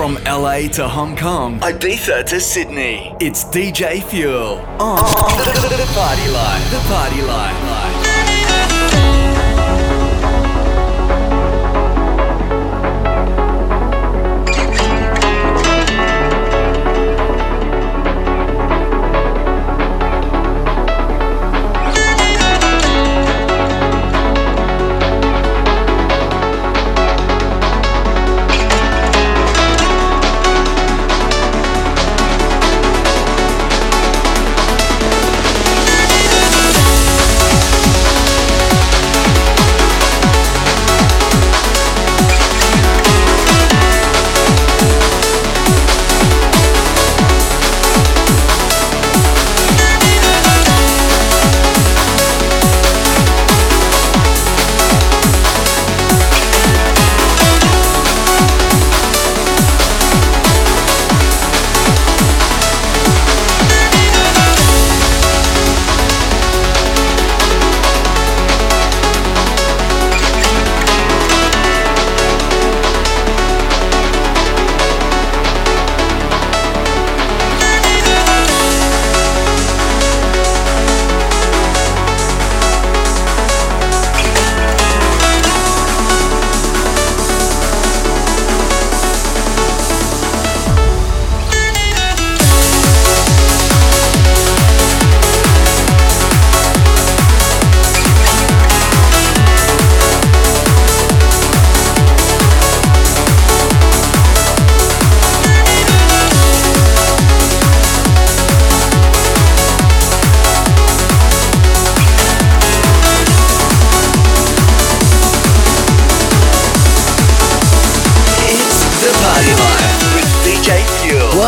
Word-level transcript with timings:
From 0.00 0.14
LA 0.24 0.60
to 0.76 0.88
Hong 0.88 1.14
Kong, 1.14 1.60
Ibiza 1.60 2.24
to 2.24 2.40
Sydney, 2.40 3.14
it's 3.20 3.44
DJ 3.44 4.02
Fuel 4.04 4.56
on 4.80 4.96
the 4.96 5.90
Party 5.92 6.26
Life. 6.30 6.70
The 6.70 6.78
Party 6.88 7.20
Life. 7.20 7.69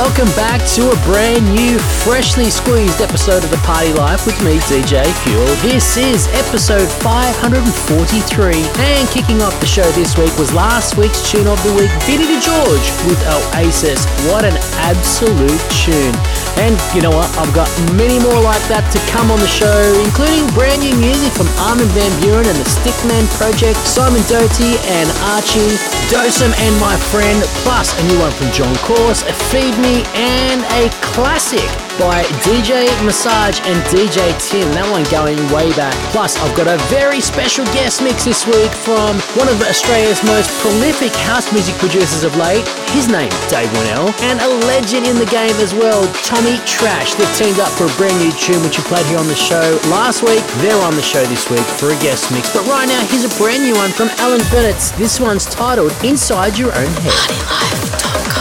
To 0.03 0.91
a 0.91 0.97
brand 1.05 1.45
new, 1.55 1.78
freshly 1.78 2.50
squeezed 2.50 3.00
episode 3.00 3.45
of 3.45 3.50
The 3.50 3.56
Party 3.58 3.92
Life 3.92 4.27
with 4.27 4.36
me, 4.42 4.58
DJ 4.67 5.05
Fuel. 5.23 5.46
This 5.63 5.96
is 5.96 6.27
episode 6.29 6.90
543, 7.02 8.52
and 8.79 9.08
kicking 9.11 9.42
off 9.42 9.58
the 9.61 9.67
show 9.67 9.89
this 9.92 10.18
week 10.18 10.36
was 10.39 10.52
last 10.52 10.96
week's 10.96 11.30
tune 11.30 11.46
of 11.46 11.62
the 11.62 11.73
week, 11.74 11.91
Vinny 12.02 12.24
DeGeorge 12.24 13.07
with 13.07 13.23
Oasis. 13.29 14.05
What 14.27 14.45
an 14.45 14.57
absolute 14.74 15.61
tune! 15.70 16.42
And 16.61 16.77
you 16.95 17.01
know 17.01 17.11
what? 17.11 17.29
I've 17.39 17.52
got 17.55 17.68
many 17.96 18.20
more 18.20 18.40
like 18.40 18.63
that 18.68 18.85
to 18.92 18.98
come 19.08 19.33
on 19.33 19.40
the 19.40 19.48
show, 19.48 19.80
including 20.05 20.45
brand 20.52 20.85
new 20.85 20.95
music 21.01 21.33
from 21.33 21.48
Armin 21.64 21.89
Van 21.96 22.13
Buuren 22.20 22.45
and 22.45 22.58
the 22.58 22.68
Stickman 22.68 23.24
Project, 23.40 23.80
Simon 23.89 24.23
Doty 24.29 24.77
and 24.92 25.08
Archie, 25.33 25.74
Dosem 26.12 26.52
and 26.52 26.74
my 26.79 26.95
friend, 27.11 27.41
plus 27.64 27.96
a 27.96 28.02
new 28.08 28.18
one 28.20 28.33
from 28.36 28.52
John 28.52 28.74
Course, 28.85 29.24
a 29.24 29.35
Feed 29.48 29.74
Me, 29.80 30.05
and 30.12 30.61
a 30.77 30.92
classic 31.01 31.67
by 31.98 32.25
DJ 32.45 32.89
Massage 33.05 33.61
and 33.64 33.77
DJ 33.91 34.33
Tim. 34.41 34.69
That 34.73 34.89
one 34.89 35.05
going 35.13 35.36
way 35.53 35.73
back. 35.77 35.92
Plus, 36.13 36.39
I've 36.41 36.55
got 36.57 36.69
a 36.69 36.80
very 36.89 37.20
special 37.20 37.64
guest 37.77 38.01
mix 38.01 38.25
this 38.25 38.47
week 38.47 38.70
from 38.70 39.19
one 39.36 39.48
of 39.48 39.57
Australia's 39.64 40.23
most 40.25 40.48
prolific 40.61 41.13
house 41.27 41.51
music 41.53 41.75
producers 41.77 42.25
of 42.25 42.36
late. 42.36 42.64
His 42.92 43.08
name, 43.08 43.33
Dave 43.48 43.73
Winnel, 43.77 44.13
and 44.25 44.41
a 44.41 44.51
legend 44.69 45.08
in 45.08 45.17
the 45.17 45.29
game 45.29 45.57
as 45.61 45.73
well, 45.75 46.05
Tommy 46.25 46.57
Trash. 46.64 47.14
They've 47.14 47.36
teamed 47.36 47.61
up 47.61 47.73
for 47.73 47.89
a 47.89 47.95
brand 48.01 48.17
new 48.20 48.33
tune 48.36 48.61
which 48.63 48.79
you 48.79 48.85
played 48.89 49.05
here 49.07 49.20
on 49.20 49.29
the 49.29 49.39
show 49.39 49.80
last 49.91 50.23
week. 50.23 50.45
They're 50.64 50.79
on 50.85 50.97
the 50.97 51.05
show 51.05 51.24
this 51.29 51.48
week 51.51 51.67
for 51.80 51.92
a 51.92 51.98
guest 52.01 52.30
mix. 52.33 52.53
But 52.53 52.64
right 52.69 52.86
now, 52.89 53.01
here's 53.09 53.27
a 53.27 53.35
brand 53.36 53.64
new 53.64 53.77
one 53.77 53.91
from 53.91 54.09
Alan 54.23 54.42
Bennett. 54.48 54.80
This 54.97 55.20
one's 55.20 55.45
titled 55.47 55.92
Inside 56.05 56.57
Your 56.57 56.73
Own 56.73 56.92
Head. 57.05 58.32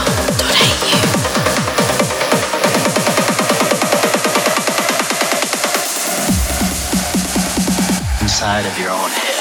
Inside 8.62 8.72
of 8.72 8.78
your 8.78 8.90
own 8.90 9.10
head. 9.10 9.31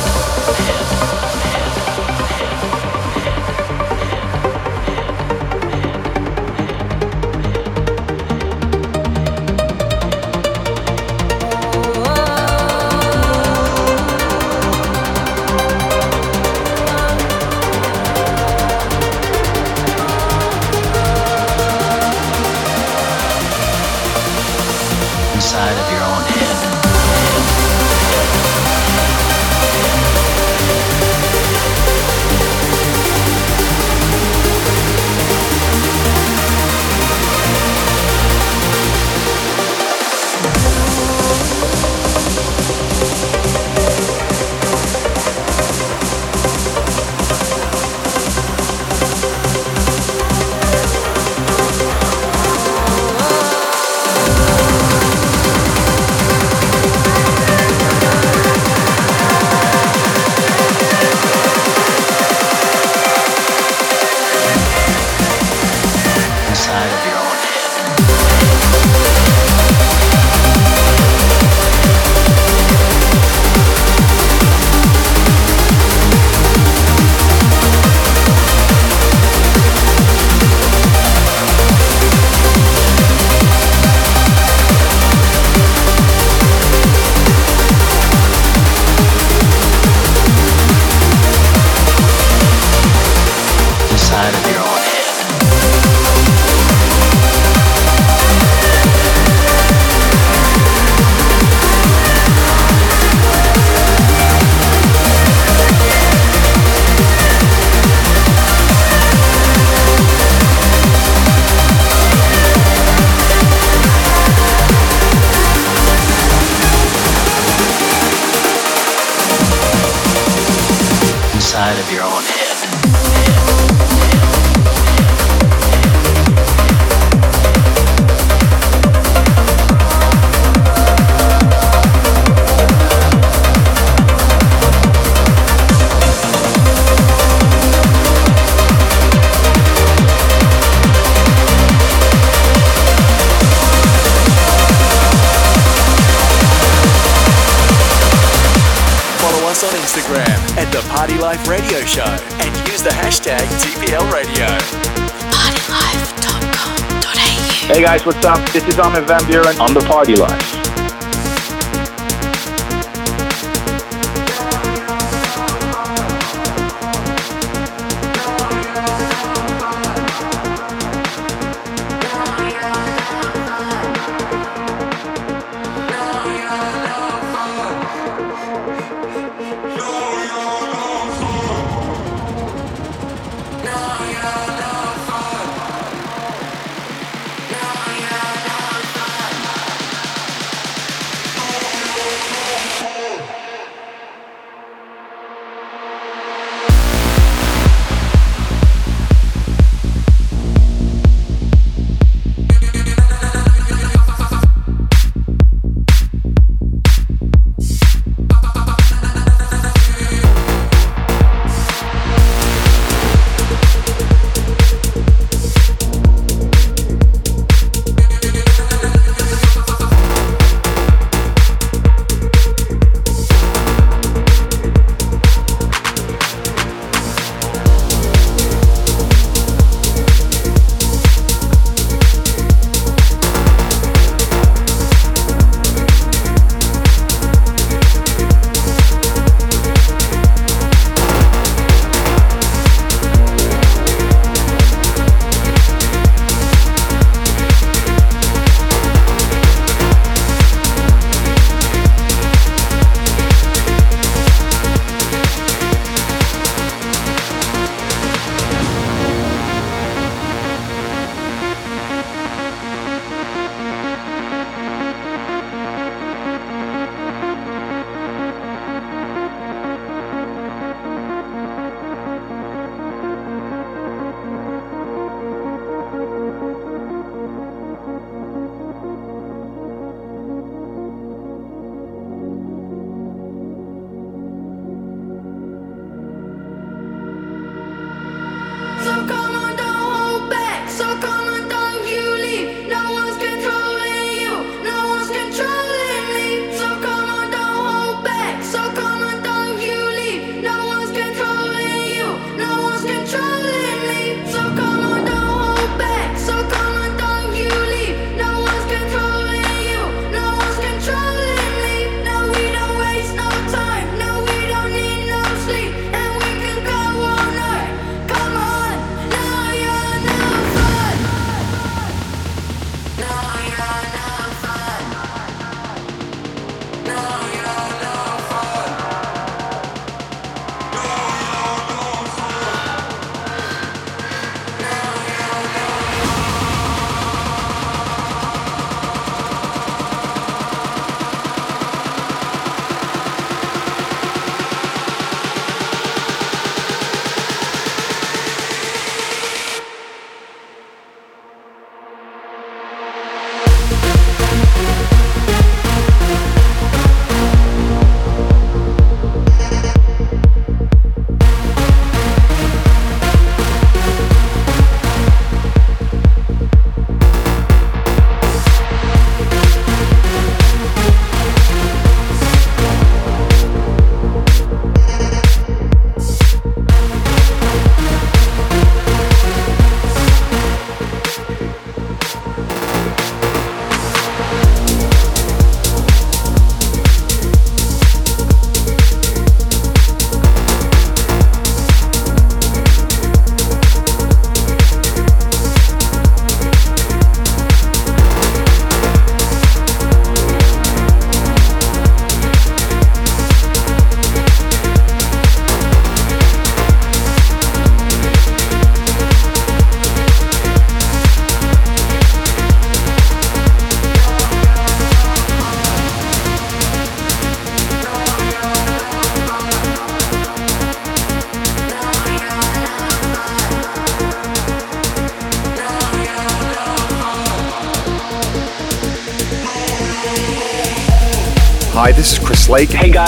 Is 158.73 158.79
Armin 158.79 159.05
Van 159.05 159.21
Buuren 159.25 159.59
on 159.59 159.75
the 159.75 159.81
Party 159.81 160.15
Life. 160.15 160.62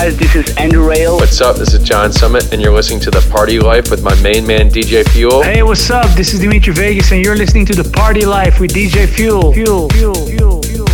Guys, 0.06 0.18
this 0.18 0.36
is 0.36 0.56
Andrew 0.58 0.88
Rayel. 0.88 1.20
What's 1.20 1.42
up? 1.42 1.56
This 1.56 1.74
is 1.74 1.82
John 1.82 2.14
Summit, 2.14 2.54
and 2.54 2.62
you're 2.62 2.72
listening 2.72 3.00
to 3.00 3.10
The 3.10 3.28
Party 3.32 3.58
Life 3.58 3.90
with 3.90 4.04
my 4.04 4.14
main 4.22 4.46
man, 4.46 4.70
DJ 4.70 5.04
Fuel. 5.10 5.42
Hey, 5.42 5.64
what's 5.64 5.90
up? 5.90 6.06
This 6.16 6.32
is 6.32 6.42
Dimitri 6.42 6.74
Vegas, 6.76 7.12
and 7.12 7.26
you're 7.26 7.36
listening 7.36 7.66
to 7.66 7.74
The 7.74 7.90
Party 7.90 8.24
Life 8.24 8.60
with 8.60 8.72
DJ 8.72 9.08
Fuel. 9.08 9.52
Fuel, 9.52 9.90
fuel, 9.90 10.14
fuel. 10.14 10.62
Life 10.62 10.85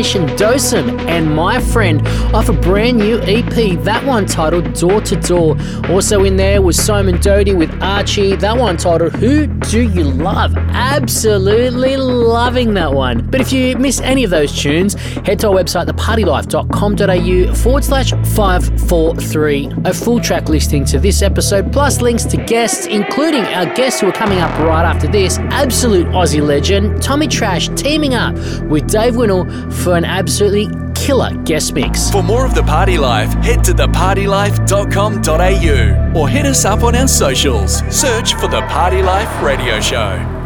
Dosem 0.00 0.98
and 1.08 1.34
my 1.34 1.60
friend 1.60 2.00
off 2.34 2.48
a 2.48 2.54
brand 2.54 2.96
new 2.96 3.18
EP, 3.20 3.78
that 3.84 4.02
one 4.06 4.24
titled 4.24 4.72
Door 4.72 5.02
to 5.02 5.16
Door. 5.16 5.56
Also 5.90 6.24
in 6.24 6.36
there 6.36 6.62
was 6.62 6.82
Simon 6.82 7.20
Doty 7.20 7.54
with 7.54 7.70
Archie, 7.82 8.34
that 8.36 8.56
one 8.56 8.78
titled 8.78 9.12
Who 9.16 9.46
Do 9.46 9.82
You 9.82 10.04
Love? 10.04 10.54
Absolutely 11.00 11.96
loving 11.96 12.74
that 12.74 12.92
one. 12.92 13.26
But 13.30 13.40
if 13.40 13.50
you 13.52 13.74
miss 13.78 14.02
any 14.02 14.22
of 14.22 14.28
those 14.30 14.52
tunes, 14.52 14.92
head 15.24 15.38
to 15.40 15.48
our 15.48 15.54
website, 15.54 15.86
thepartylife.com.au 15.86 17.54
forward 17.54 17.84
slash 17.84 18.10
543. 18.10 19.72
A 19.86 19.94
full 19.94 20.20
track 20.20 20.50
listing 20.50 20.84
to 20.84 20.98
this 20.98 21.22
episode, 21.22 21.72
plus 21.72 22.02
links 22.02 22.24
to 22.24 22.36
guests, 22.36 22.84
including 22.86 23.44
our 23.44 23.64
guests 23.74 24.00
who 24.00 24.08
are 24.08 24.12
coming 24.12 24.40
up 24.40 24.50
right 24.60 24.84
after 24.84 25.08
this. 25.08 25.38
Absolute 25.38 26.06
Aussie 26.08 26.46
legend, 26.46 27.02
Tommy 27.02 27.26
Trash, 27.26 27.70
teaming 27.70 28.12
up 28.12 28.34
with 28.64 28.86
Dave 28.86 29.16
Winnel 29.16 29.46
for 29.70 29.96
an 29.96 30.04
absolutely 30.04 30.68
killer 30.94 31.30
guest 31.44 31.72
mix. 31.72 32.10
For 32.10 32.22
more 32.22 32.44
of 32.44 32.54
The 32.54 32.62
Party 32.62 32.98
Life, 32.98 33.32
head 33.42 33.64
to 33.64 33.72
thepartylife.com.au 33.72 36.20
or 36.20 36.28
hit 36.28 36.44
us 36.44 36.66
up 36.66 36.82
on 36.82 36.94
our 36.94 37.08
socials. 37.08 37.78
Search 37.88 38.34
for 38.34 38.48
The 38.48 38.60
Party 38.68 39.00
Life 39.00 39.42
Radio 39.42 39.80
Show. 39.80 40.39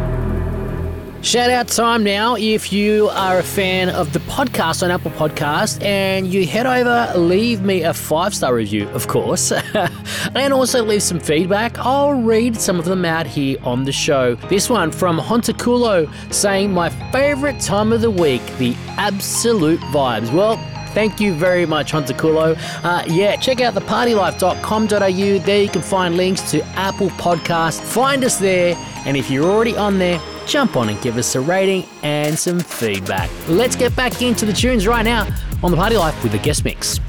Shout 1.25 1.49
out 1.49 1.67
time 1.69 2.03
now 2.03 2.35
if 2.35 2.71
you 2.71 3.09
are 3.09 3.39
a 3.39 3.43
fan 3.43 3.89
of 3.89 4.13
the 4.13 4.19
podcast 4.19 4.83
on 4.83 4.91
Apple 4.91 5.09
Podcast 5.09 5.83
and 5.83 6.31
you 6.31 6.45
head 6.45 6.67
over, 6.67 7.11
leave 7.17 7.63
me 7.63 7.81
a 7.81 7.95
five 7.95 8.35
star 8.35 8.53
review, 8.53 8.87
of 8.89 9.07
course, 9.07 9.51
and 10.35 10.53
also 10.53 10.83
leave 10.83 11.01
some 11.01 11.19
feedback. 11.19 11.79
I'll 11.79 12.13
read 12.13 12.55
some 12.55 12.77
of 12.77 12.85
them 12.85 13.05
out 13.05 13.25
here 13.25 13.57
on 13.63 13.85
the 13.85 13.91
show. 13.91 14.35
This 14.35 14.69
one 14.69 14.91
from 14.91 15.17
Hontaculo 15.17 16.07
saying, 16.31 16.71
My 16.71 16.89
favorite 17.11 17.59
time 17.59 17.91
of 17.91 18.01
the 18.01 18.11
week, 18.11 18.45
the 18.59 18.75
absolute 18.89 19.79
vibes. 19.79 20.31
Well, 20.31 20.57
Thank 20.95 21.19
you 21.19 21.33
very 21.33 21.65
much, 21.65 21.91
Hontaculo. 21.91 22.57
Uh, 22.81 23.03
yeah, 23.07 23.35
check 23.35 23.59
out 23.59 23.73
thepartylife.com.au. 23.73 25.45
There 25.45 25.61
you 25.61 25.69
can 25.69 25.81
find 25.81 26.15
links 26.15 26.49
to 26.51 26.63
Apple 26.69 27.09
Podcasts. 27.09 27.81
Find 27.81 28.23
us 28.23 28.37
there, 28.37 28.75
and 29.05 29.17
if 29.17 29.29
you're 29.29 29.43
already 29.43 29.75
on 29.75 29.99
there, 29.99 30.21
jump 30.47 30.77
on 30.77 30.87
and 30.87 31.01
give 31.01 31.17
us 31.17 31.35
a 31.35 31.41
rating 31.41 31.85
and 32.01 32.39
some 32.39 32.61
feedback. 32.61 33.29
Let's 33.49 33.75
get 33.75 33.93
back 33.97 34.21
into 34.21 34.45
the 34.45 34.53
tunes 34.53 34.87
right 34.87 35.03
now 35.03 35.27
on 35.61 35.71
the 35.71 35.77
Party 35.77 35.97
Life 35.97 36.23
with 36.23 36.31
the 36.31 36.39
guest 36.39 36.63
mix. 36.63 36.99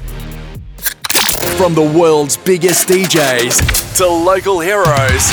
From 1.57 1.73
the 1.73 1.93
world's 1.97 2.35
biggest 2.35 2.89
DJs 2.89 3.86
to 3.95 4.07
local 4.07 4.59
heroes, 4.59 5.31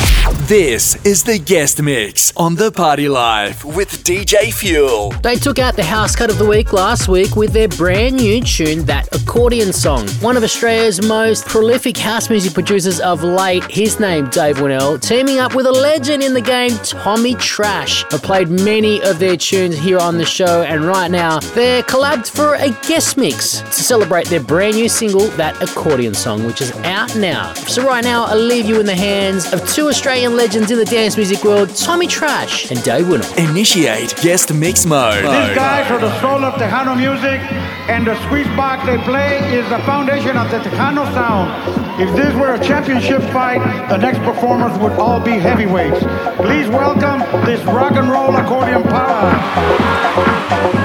this 0.49 0.97
is 1.05 1.23
the 1.23 1.39
guest 1.39 1.81
mix 1.83 2.33
on 2.37 2.55
The 2.55 2.71
Party 2.71 3.09
Life 3.09 3.65
with 3.65 4.05
DJ 4.05 4.53
Fuel. 4.53 5.11
They 5.23 5.37
took 5.37 5.59
out 5.59 5.77
the 5.77 5.85
house 5.85 6.15
cut 6.15 6.31
of 6.31 6.39
the 6.39 6.45
week 6.47 6.73
last 6.73 7.09
week 7.09 7.37
with 7.37 7.53
their 7.53 7.69
brand 7.69 8.17
new 8.17 8.43
tune, 8.43 8.85
That 8.85 9.09
Accordion 9.15 9.73
Song. 9.73 10.07
One 10.21 10.37
of 10.37 10.43
Australia's 10.43 11.07
most 11.07 11.47
prolific 11.47 11.97
house 11.97 12.29
music 12.29 12.53
producers 12.53 13.01
of 13.01 13.23
late, 13.23 13.65
his 13.71 13.99
name 13.99 14.29
Dave 14.31 14.61
Winnel, 14.61 14.99
teaming 14.99 15.39
up 15.39 15.55
with 15.55 15.67
a 15.67 15.73
legend 15.73 16.23
in 16.23 16.35
the 16.35 16.41
game, 16.41 16.73
Tommy 16.83 17.35
Trash. 17.37 18.05
I've 18.13 18.23
played 18.23 18.49
many 18.49 19.01
of 19.03 19.19
their 19.19 19.37
tunes 19.37 19.79
here 19.79 19.99
on 19.99 20.19
the 20.19 20.27
show, 20.27 20.63
and 20.63 20.85
right 20.85 21.11
now 21.11 21.41
they're 21.55 21.83
collabed 21.83 22.31
for 22.31 22.55
a 22.57 22.71
guest 22.87 23.17
mix 23.17 23.61
to 23.61 23.83
celebrate 23.83 24.29
their 24.29 24.43
brand 24.43 24.77
new 24.77 24.89
single, 24.89 25.29
That 25.37 25.61
Accordion 25.63 26.15
Song, 26.15 26.45
which 26.45 26.61
is 26.61 26.73
out 26.85 27.17
now. 27.17 27.53
So 27.55 27.87
right 27.87 28.05
now, 28.05 28.33
leave 28.45 28.67
you 28.67 28.79
in 28.79 28.87
the 28.87 28.95
hands 28.95 29.53
of 29.53 29.67
two 29.69 29.89
Australian 29.89 30.37
legends 30.37 30.71
in 30.71 30.79
the 30.79 30.85
dance 30.85 31.17
music 31.17 31.43
world, 31.45 31.75
Tommy 31.75 32.07
Trash 32.07 32.71
and 32.71 32.83
Dave 32.83 33.09
Winnel. 33.09 33.27
Initiate 33.39 34.15
guest 34.17 34.53
mix 34.53 34.87
mode. 34.87 35.25
These 35.25 35.57
guys 35.57 35.91
are 35.91 35.99
the 35.99 36.21
soul 36.21 36.45
of 36.45 36.55
Tejano 36.55 36.97
music, 36.97 37.41
and 37.89 38.07
the 38.07 38.15
squeeze 38.27 38.47
box 38.57 38.85
they 38.87 38.99
play 38.99 39.39
is 39.55 39.69
the 39.71 39.79
foundation 39.81 40.37
of 40.37 40.51
the 40.51 40.59
Tejano 40.59 41.05
sound. 41.15 42.01
If 42.01 42.15
this 42.17 42.35
were 42.35 42.55
a 42.55 42.63
championship 42.63 43.23
fight, 43.33 43.61
the 43.89 43.97
next 43.97 44.19
performers 44.19 44.77
would 44.79 44.93
all 44.93 45.21
be 45.21 45.33
heavyweights. 45.33 46.01
Please 46.37 46.69
welcome 46.69 47.21
this 47.47 47.63
rock 47.65 47.93
and 47.93 48.11
roll 48.11 48.35
accordion 48.37 48.83
power. 48.83 50.84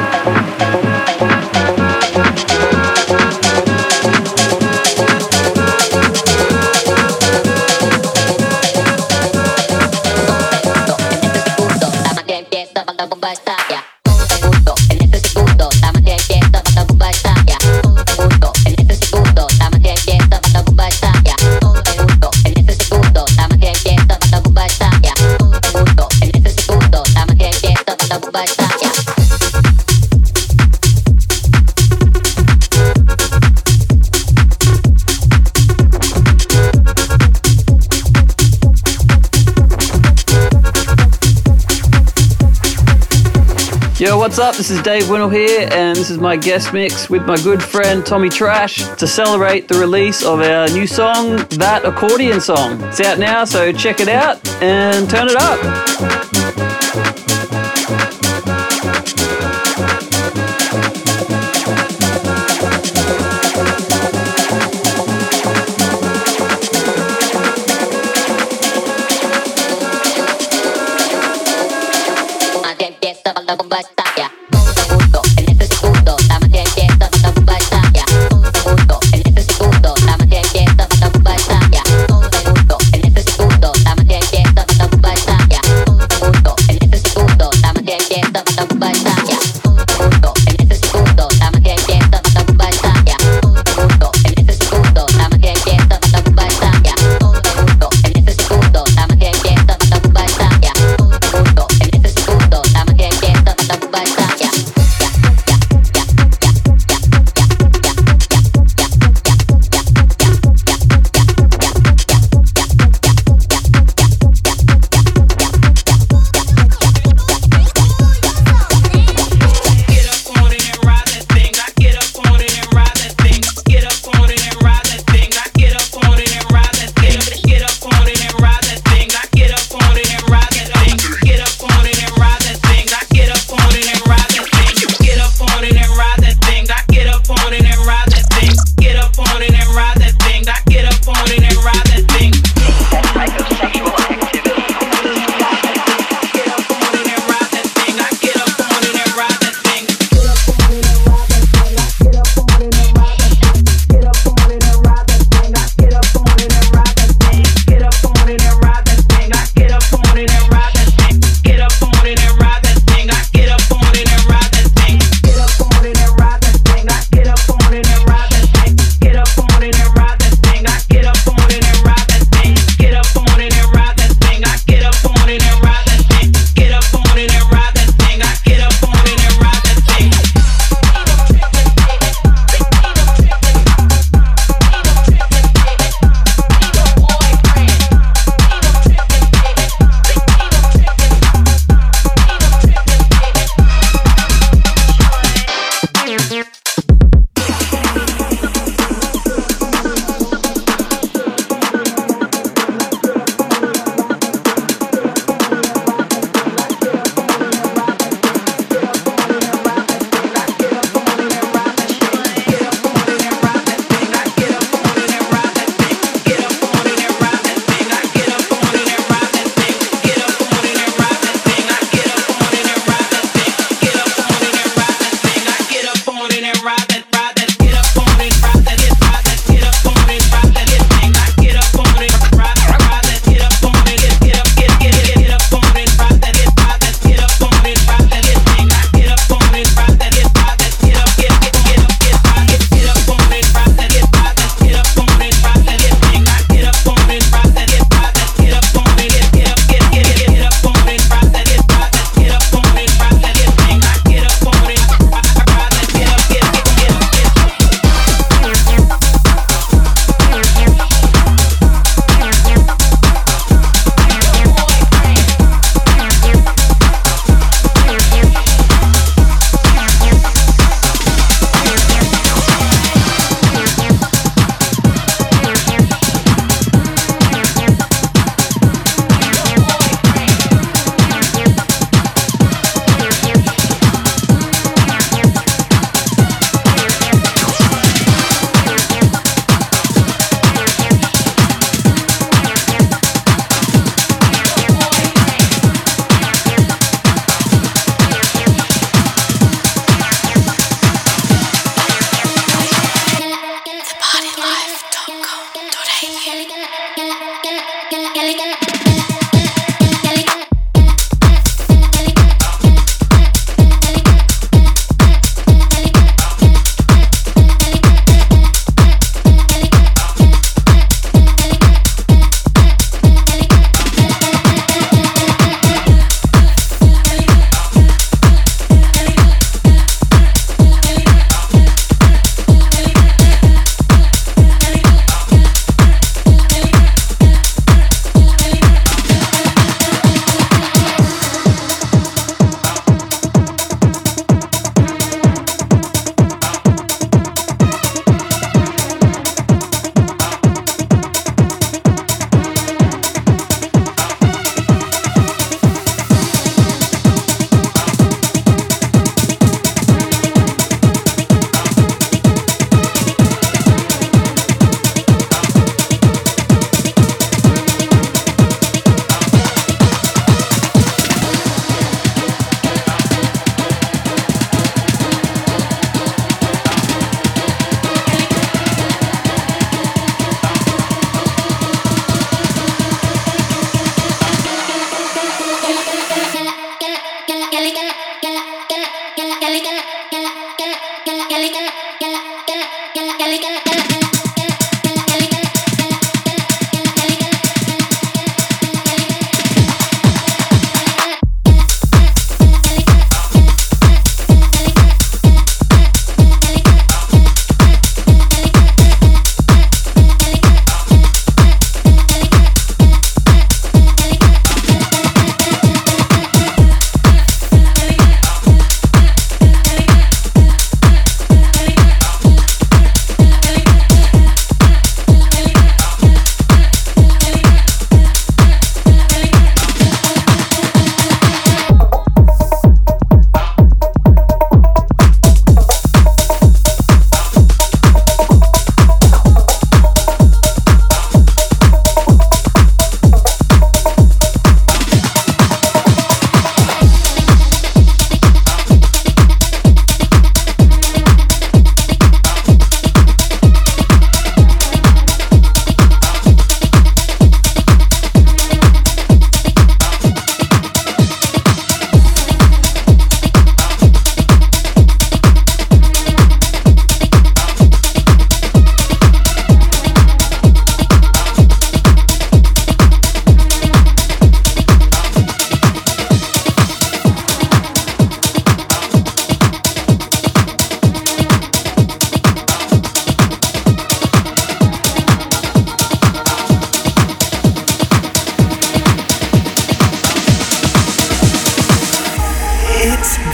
What's 44.30 44.38
up? 44.38 44.56
This 44.56 44.70
is 44.70 44.80
Dave 44.84 45.10
Winnel 45.10 45.28
here, 45.28 45.68
and 45.72 45.98
this 45.98 46.12
is 46.12 46.20
my 46.20 46.36
guest 46.36 46.72
mix 46.72 47.10
with 47.10 47.24
my 47.26 47.36
good 47.38 47.64
friend 47.64 48.06
Tommy 48.06 48.30
Trash 48.30 48.88
to 48.98 49.08
celebrate 49.08 49.68
the 49.68 49.80
release 49.80 50.24
of 50.24 50.40
our 50.42 50.70
new 50.70 50.86
song, 50.86 51.38
That 51.58 51.82
Accordion 51.84 52.40
Song. 52.40 52.80
It's 52.84 53.02
out 53.02 53.18
now, 53.18 53.44
so 53.44 53.72
check 53.72 54.00
it 54.00 54.08
out 54.08 54.48
and 54.62 55.10
turn 55.10 55.30
it 55.30 55.36
up. 55.36 56.19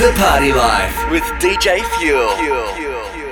the 0.05 0.13
party 0.19 0.53
life 0.53 1.09
with 1.09 1.23
DJ 1.41 1.83
Fuel. 1.97 2.29
Fuel. 2.37 2.67
Fuel. 2.75 3.05
Fuel. 3.05 3.25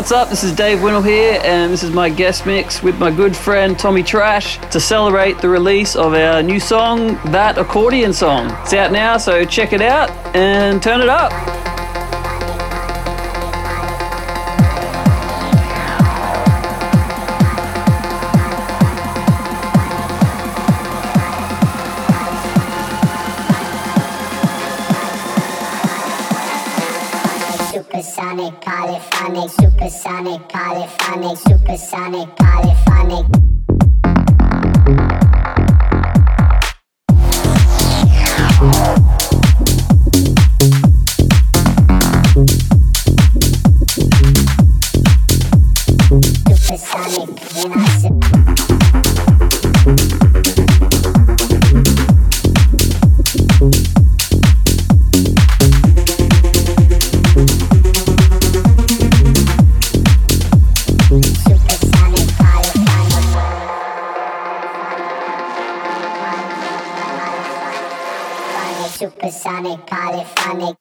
What's 0.00 0.12
up? 0.12 0.30
This 0.30 0.44
is 0.44 0.52
Dave 0.52 0.82
Winnel 0.82 1.02
here, 1.02 1.38
and 1.44 1.70
this 1.70 1.82
is 1.82 1.90
my 1.90 2.08
guest 2.08 2.46
mix 2.46 2.82
with 2.82 2.98
my 2.98 3.10
good 3.10 3.36
friend 3.36 3.78
Tommy 3.78 4.02
Trash 4.02 4.56
to 4.70 4.80
celebrate 4.80 5.42
the 5.42 5.48
release 5.50 5.94
of 5.94 6.14
our 6.14 6.42
new 6.42 6.58
song, 6.58 7.16
That 7.26 7.58
Accordion 7.58 8.14
Song. 8.14 8.50
It's 8.62 8.72
out 8.72 8.92
now, 8.92 9.18
so 9.18 9.44
check 9.44 9.74
it 9.74 9.82
out 9.82 10.08
and 10.34 10.82
turn 10.82 11.02
it 11.02 11.10
up. 11.10 11.49
Supersonic, 30.80 31.36
polyphonic, 31.36 31.38
supersonic, 31.38 32.28
Supersonic, 69.00 69.86
polyphonic. 69.86 70.76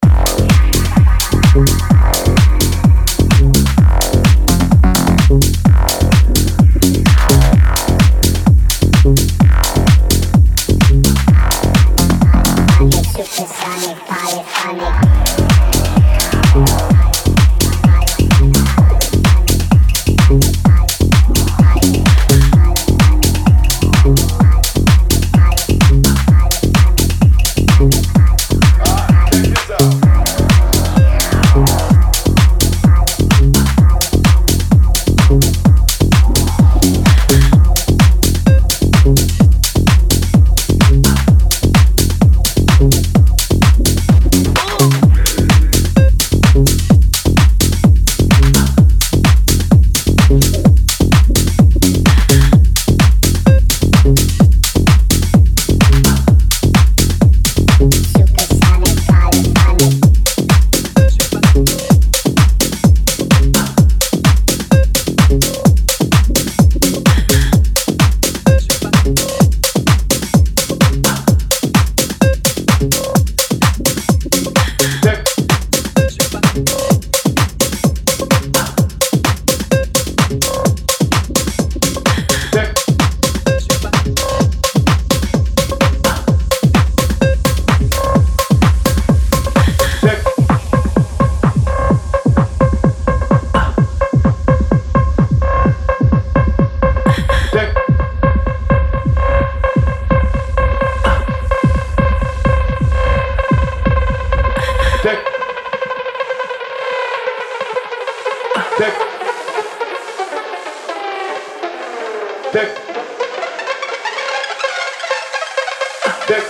Check. 116.29 116.43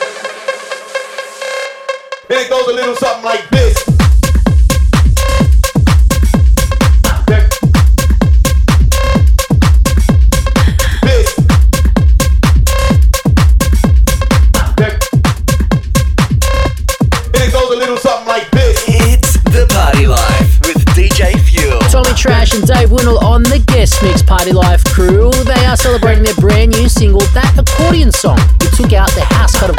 And 2.30 2.38
it 2.38 2.50
goes 2.50 2.68
a 2.68 2.74
little 2.74 2.96
something 2.98 3.24
like 3.24 3.50
this. 3.50 3.78
Check. 7.30 7.50
This. 11.02 11.38
It 17.36 17.54
goes 17.54 17.72
a 17.72 17.78
little 17.78 17.96
something 17.96 18.28
like 18.28 18.52
this. 18.52 18.84
It's 18.86 19.34
the 19.44 19.66
Party 19.70 20.08
Life 20.08 20.60
with 20.68 20.84
DJ 20.88 21.40
Fuel. 21.40 21.80
Tommy 21.90 22.14
Trash 22.18 22.54
and 22.54 22.68
Dave 22.68 22.92
Winnel 22.92 23.18
on 23.24 23.44
the 23.44 23.64
Guest 23.68 24.04
Mix 24.04 24.22
Party 24.22 24.52
Life 24.52 24.84
crew. 24.84 25.32
They 25.46 25.66
are 25.66 25.78
celebrating 25.78 26.26
their 26.26 26.36
brand 26.36 26.72
new 26.72 26.90
single, 26.90 27.22
That 27.34 27.58
Accordion 27.58 28.12
Song. 28.12 28.40
We 28.60 28.68
took 28.76 28.92
out 28.92 29.10
the 29.12 29.22
house 29.22 29.29
cut 29.29 29.29
of 29.29 29.29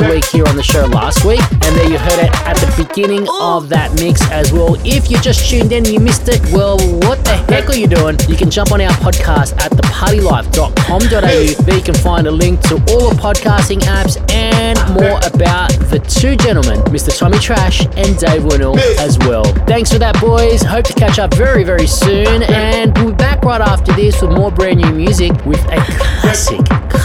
the 0.01 0.09
week 0.15 0.25
here 0.25 0.47
on 0.47 0.57
the 0.57 0.63
show 0.63 0.87
last 0.87 1.25
week, 1.25 1.41
and 1.53 1.77
there 1.77 1.91
you 1.91 1.99
heard 1.99 2.25
it 2.25 2.33
at 2.47 2.55
the 2.57 2.85
beginning 2.85 3.27
of 3.41 3.69
that 3.69 3.93
mix 4.01 4.23
as 4.31 4.53
well. 4.53 4.77
If 4.85 5.11
you 5.11 5.21
just 5.21 5.49
tuned 5.49 5.73
in 5.73 5.85
and 5.85 5.93
you 5.93 6.01
missed 6.01 6.29
it, 6.29 6.41
well, 6.53 6.79
what 7.01 7.23
the 7.25 7.37
heck 7.49 7.69
are 7.69 7.77
you 7.77 7.87
doing? 7.87 8.17
You 8.29 8.37
can 8.37 8.51
jump 8.51 8.73
on 8.73 8.81
our 8.81 8.91
podcast 8.93 9.59
at 9.61 9.73
thepartylife.com.au. 9.73 11.65
where 11.65 11.77
you 11.77 11.83
can 11.83 11.95
find 11.95 12.27
a 12.27 12.31
link 12.31 12.61
to 12.69 12.75
all 12.91 13.11
the 13.11 13.21
podcasting 13.21 13.81
apps 13.81 14.17
and 14.31 14.79
more 14.95 15.19
about 15.35 15.71
the 15.91 15.99
two 16.09 16.37
gentlemen, 16.37 16.81
Mr. 16.93 17.17
Tommy 17.17 17.39
Trash 17.39 17.85
and 17.97 18.17
Dave 18.19 18.45
Winnel 18.45 18.79
as 19.01 19.19
well. 19.19 19.45
Thanks 19.67 19.93
for 19.93 19.99
that, 19.99 20.19
boys. 20.21 20.63
Hope 20.63 20.85
to 20.87 20.95
catch 20.95 21.19
up 21.19 21.35
very, 21.35 21.65
very 21.65 21.87
soon, 21.87 22.43
and 22.45 22.97
we'll 22.99 23.11
be 23.11 23.17
back 23.17 23.43
right 23.43 23.61
after 23.61 23.93
this 23.93 24.23
with 24.23 24.33
more 24.33 24.51
brand 24.51 24.81
new 24.81 24.93
music 24.93 25.33
with 25.45 25.63
a 25.67 25.81
classic, 26.21 26.61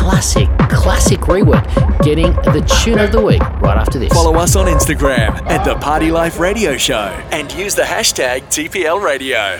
classic, 0.05 0.47
classic 0.69 1.19
rework. 1.21 1.65
Getting 2.03 2.31
the 2.33 2.63
tune 2.83 2.99
of 2.99 3.11
the 3.11 3.19
week 3.21 3.41
right 3.59 3.75
after 3.75 3.97
this. 3.97 4.13
Follow 4.13 4.35
us 4.35 4.55
on 4.55 4.67
Instagram 4.67 5.31
at 5.49 5.65
the 5.65 5.75
Party 5.75 6.11
Life 6.11 6.39
Radio 6.39 6.77
Show 6.77 7.07
and 7.31 7.51
use 7.53 7.73
the 7.73 7.81
hashtag 7.81 8.43
TPL 8.43 9.01
Radio. 9.01 9.59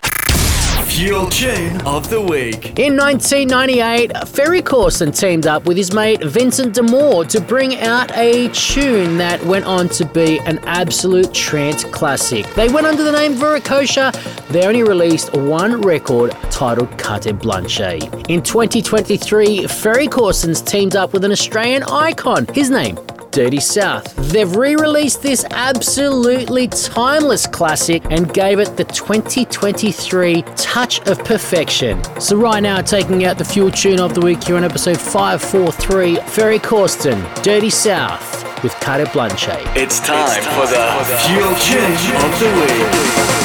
Fuel 0.91 1.27
Tune 1.27 1.79
of 1.87 2.09
the 2.09 2.19
Week. 2.19 2.77
In 2.77 2.97
1998, 2.97 4.27
Ferry 4.27 4.61
Corsten 4.61 5.17
teamed 5.17 5.47
up 5.47 5.65
with 5.65 5.77
his 5.77 5.93
mate 5.93 6.21
Vincent 6.21 6.73
de 6.75 6.83
Moor 6.83 7.23
to 7.25 7.39
bring 7.39 7.77
out 7.77 8.11
a 8.17 8.49
tune 8.49 9.17
that 9.17 9.41
went 9.45 9.63
on 9.63 9.87
to 9.87 10.05
be 10.05 10.39
an 10.41 10.59
absolute 10.65 11.33
trance 11.33 11.85
classic. 11.85 12.45
They 12.55 12.67
went 12.67 12.87
under 12.87 13.03
the 13.03 13.11
name 13.13 13.35
Veracocha. 13.35 14.11
They 14.49 14.65
only 14.67 14.83
released 14.83 15.33
one 15.33 15.79
record 15.79 16.31
titled 16.51 16.95
Carte 16.97 17.39
Blanche. 17.39 17.79
In 18.27 18.43
2023, 18.43 19.67
Ferry 19.67 20.07
Corsten's 20.07 20.61
teamed 20.61 20.97
up 20.97 21.13
with 21.13 21.23
an 21.23 21.31
Australian 21.31 21.83
icon. 21.83 22.45
His 22.53 22.69
name, 22.69 22.99
Dirty 23.31 23.59
South. 23.59 24.15
They've 24.31 24.55
re 24.55 24.75
released 24.75 25.21
this 25.21 25.45
absolutely 25.51 26.67
timeless 26.67 27.47
classic 27.47 28.03
and 28.09 28.33
gave 28.33 28.59
it 28.59 28.77
the 28.77 28.83
2023 28.83 30.43
touch 30.55 30.99
of 31.07 31.19
perfection. 31.23 32.01
So, 32.19 32.37
right 32.37 32.61
now, 32.61 32.81
taking 32.81 33.25
out 33.25 33.37
the 33.37 33.45
fuel 33.45 33.71
tune 33.71 33.99
of 33.99 34.13
the 34.13 34.21
week 34.21 34.43
here 34.43 34.57
on 34.57 34.63
episode 34.63 34.99
543 34.99 36.17
Ferry 36.27 36.59
Corsten, 36.59 37.21
Dirty 37.41 37.69
South 37.69 38.41
with 38.63 38.73
Carte 38.79 39.11
Blanche. 39.13 39.49
It's 39.75 39.99
time, 39.99 40.43
for 40.43 40.67
the 40.67 40.85
Fuel 41.27 41.55
Tune 41.55 42.15
of 42.25 42.39
the 42.39 42.49
Week. 42.59 43.40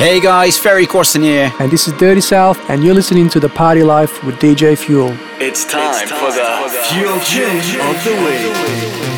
Hey 0.00 0.18
guys, 0.18 0.58
Ferry 0.58 0.86
Corsten 0.86 1.22
here. 1.22 1.52
And 1.60 1.70
this 1.70 1.86
is 1.86 1.92
Dirty 1.92 2.22
South, 2.22 2.58
and 2.70 2.82
you're 2.82 2.94
listening 2.94 3.28
to 3.28 3.38
The 3.38 3.50
Party 3.50 3.82
Life 3.82 4.24
with 4.24 4.36
DJ 4.36 4.74
Fuel. 4.78 5.14
It's 5.38 5.66
time, 5.66 6.08
for 6.08 6.32
the 6.32 6.70
Fuel 6.88 7.20
Tune 7.20 7.58
of 7.86 8.02
the 8.02 8.14
Week. 8.24 9.09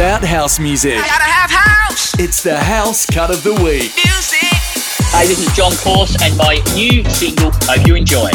about 0.00 0.24
house 0.24 0.58
music. 0.58 0.96
House. 0.96 2.18
It's 2.18 2.42
the 2.42 2.56
house 2.56 3.04
cut 3.04 3.28
of 3.28 3.42
the 3.42 3.52
week. 3.52 3.92
Music. 4.02 4.48
Hey, 5.12 5.26
this 5.26 5.46
is 5.46 5.54
John 5.54 5.72
Course 5.72 6.16
and 6.22 6.34
my 6.38 6.54
new 6.74 7.04
single, 7.10 7.50
Hope 7.64 7.86
You 7.86 7.96
Enjoy. 7.96 8.30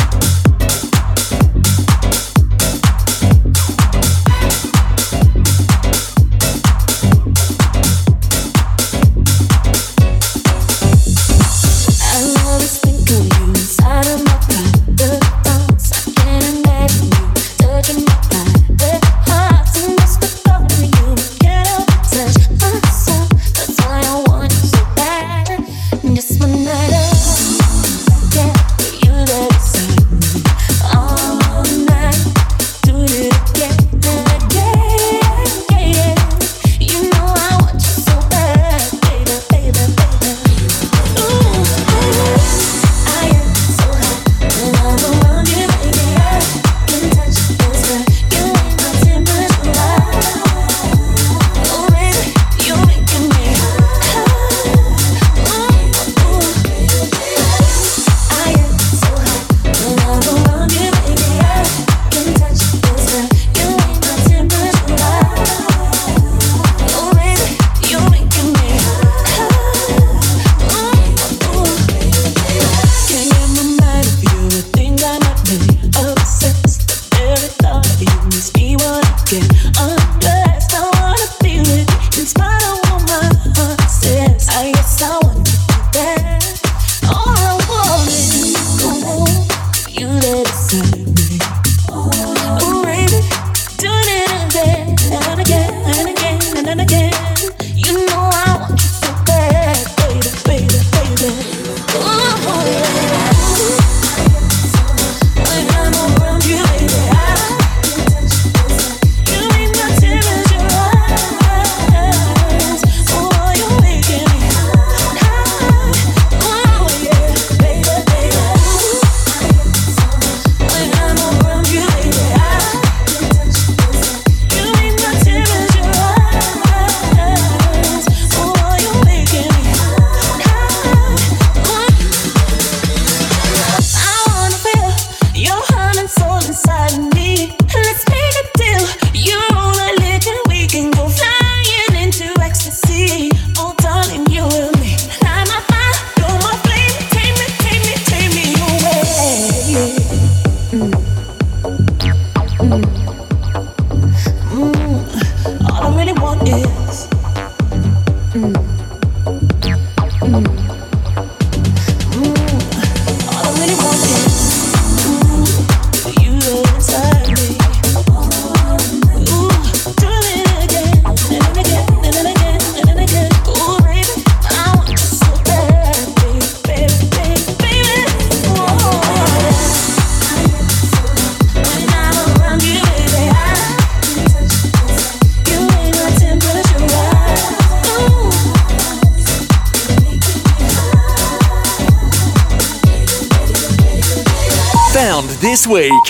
week. 195.68 196.05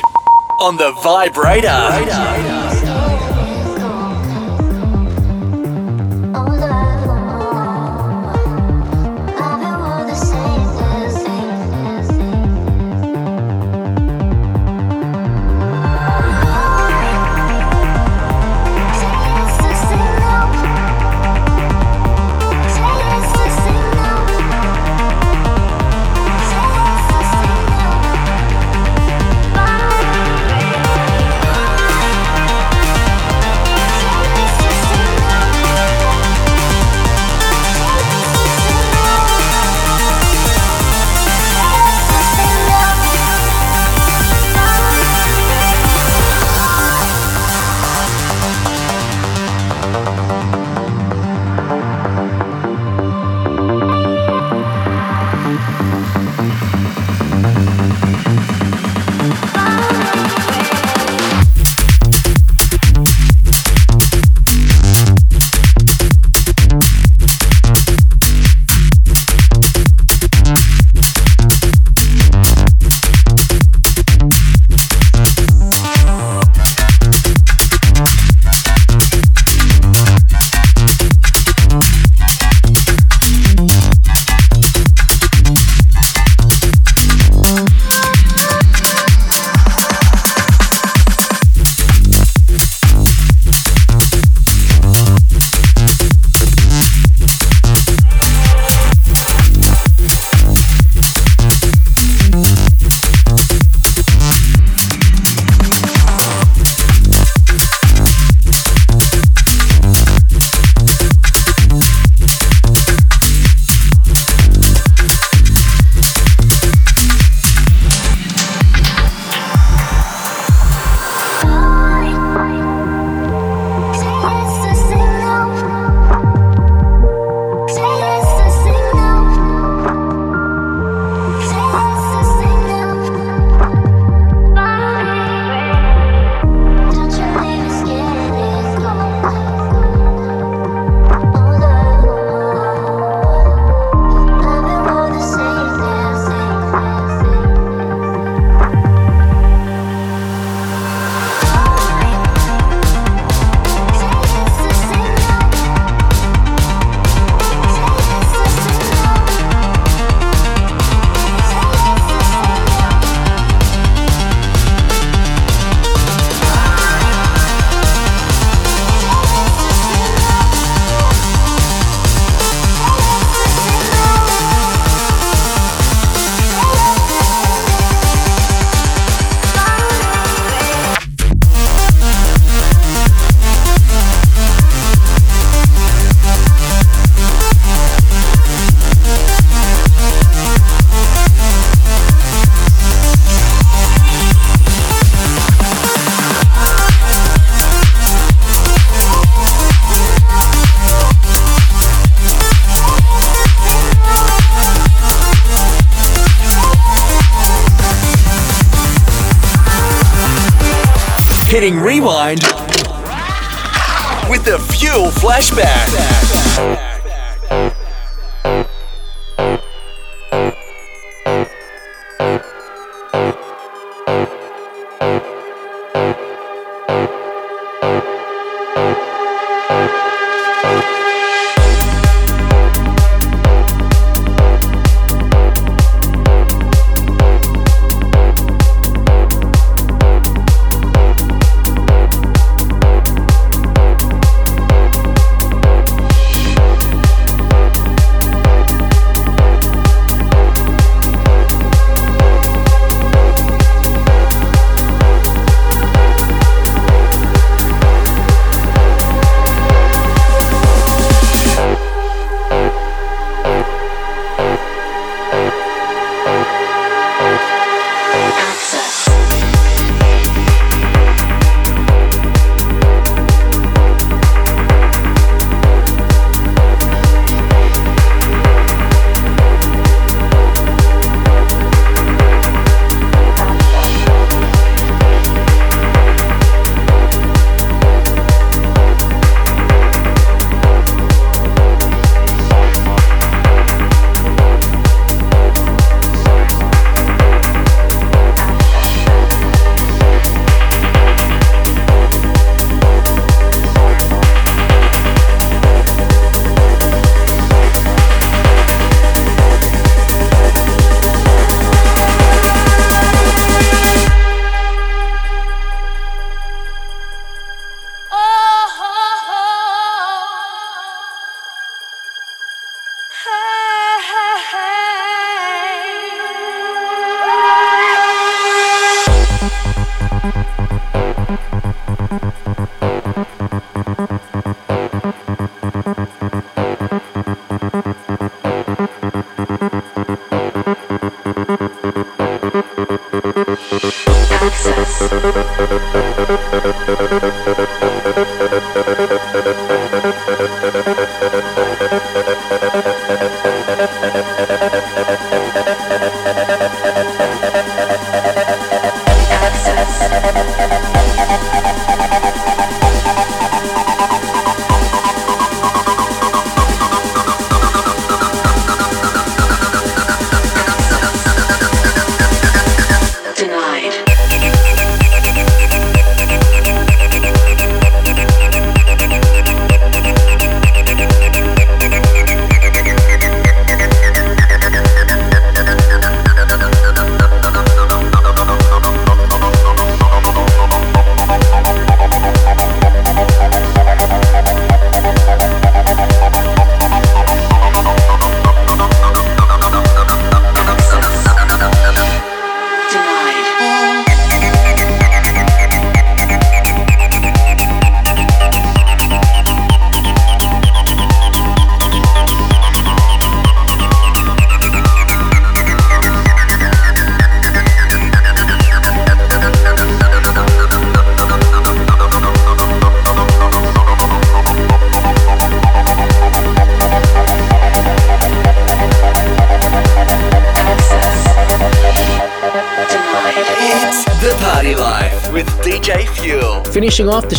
Flashback. 215.36 215.75